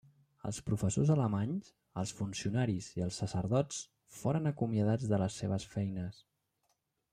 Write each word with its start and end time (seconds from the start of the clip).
Els 0.51 0.59
professors 0.69 1.11
alemanys, 1.15 1.67
els 2.03 2.13
funcionaris 2.21 2.87
i 2.95 3.05
els 3.09 3.19
sacerdots 3.23 3.83
foren 4.23 4.53
acomiadats 4.53 5.09
de 5.13 5.21
les 5.25 5.39
seves 5.43 5.69
feines. 5.77 6.27